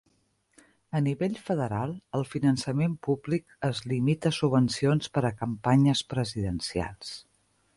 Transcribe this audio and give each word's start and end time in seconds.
A 0.99 1.01
nivell 1.07 1.35
federal, 1.49 1.91
el 2.19 2.25
finançament 2.31 2.95
públic 3.09 3.55
es 3.69 3.83
limita 3.93 4.33
a 4.33 4.37
subvencions 4.39 5.13
per 5.19 5.25
a 5.31 5.35
campanyes 5.43 6.03
presidencials. 6.17 7.17